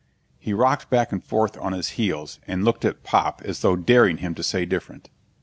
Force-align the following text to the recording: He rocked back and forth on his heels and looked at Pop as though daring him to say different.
He 0.39 0.51
rocked 0.51 0.89
back 0.89 1.11
and 1.11 1.23
forth 1.23 1.55
on 1.59 1.73
his 1.73 1.89
heels 1.89 2.39
and 2.47 2.65
looked 2.65 2.85
at 2.85 3.03
Pop 3.03 3.39
as 3.45 3.59
though 3.59 3.75
daring 3.75 4.17
him 4.17 4.33
to 4.33 4.41
say 4.41 4.65
different. 4.65 5.11